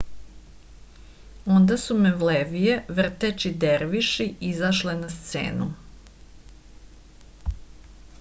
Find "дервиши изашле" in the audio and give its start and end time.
3.65-4.97